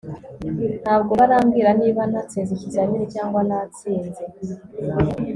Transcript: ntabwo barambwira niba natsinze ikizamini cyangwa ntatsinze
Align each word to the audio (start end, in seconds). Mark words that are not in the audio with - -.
ntabwo 0.83 1.11
barambwira 1.19 1.69
niba 1.81 2.01
natsinze 2.11 2.51
ikizamini 2.53 3.05
cyangwa 3.13 3.39
ntatsinze 3.47 4.23